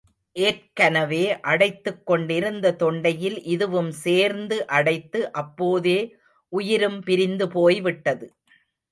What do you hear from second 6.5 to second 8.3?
உயிரும் பிரிந்து போய் விட்டது.